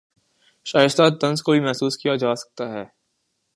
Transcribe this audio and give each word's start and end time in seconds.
شائستہ 0.65 1.03
طنز 1.21 1.41
کو 1.43 1.51
بھی 1.51 1.59
محسوس 1.59 1.97
کیا 1.97 2.15
جاسکتا 2.15 2.71
ہے 2.73 2.83